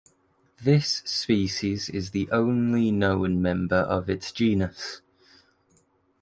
[0.63, 5.01] This species is the only known member of its genus.